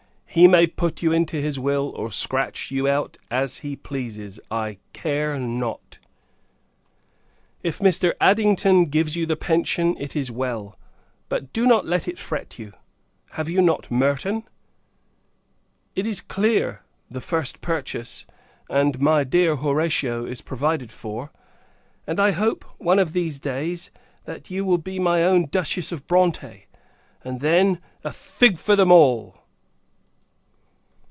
he 0.33 0.47
may 0.47 0.65
put 0.65 1.03
you 1.03 1.11
into 1.11 1.41
his 1.41 1.59
will, 1.59 1.89
or 1.89 2.09
scratch 2.09 2.71
you 2.71 2.87
out, 2.87 3.17
as 3.29 3.57
he 3.57 3.75
pleases, 3.75 4.39
I 4.49 4.77
care 4.93 5.37
not. 5.37 5.97
If 7.63 7.79
Mr. 7.79 8.13
Addington 8.21 8.85
gives 8.85 9.17
you 9.17 9.25
the 9.25 9.35
pension, 9.35 9.97
it 9.99 10.15
is 10.15 10.31
well; 10.31 10.77
but, 11.27 11.51
do 11.51 11.65
not 11.67 11.85
let 11.85 12.07
it 12.07 12.17
fret 12.17 12.57
you. 12.57 12.71
Have 13.31 13.49
you 13.49 13.61
not 13.61 13.91
Merton? 13.91 14.43
It 15.97 16.07
is 16.07 16.21
clear 16.21 16.81
the 17.09 17.19
first 17.19 17.59
purchase 17.59 18.25
and 18.69 19.01
my 19.01 19.25
dear 19.25 19.57
Horatia 19.57 20.23
is 20.23 20.39
provided 20.39 20.91
for: 20.93 21.29
and, 22.07 22.21
I 22.21 22.31
hope, 22.31 22.63
one 22.77 22.99
of 22.99 23.11
these 23.11 23.37
days, 23.37 23.91
that 24.23 24.49
you 24.49 24.63
will 24.63 24.77
be 24.77 24.97
my 24.97 25.25
own 25.25 25.47
Duchess 25.47 25.91
of 25.91 26.07
Bronte; 26.07 26.67
and, 27.21 27.41
then, 27.41 27.81
a 28.05 28.13
fig 28.13 28.57
for 28.57 28.77
them 28.77 28.93
all! 28.93 29.35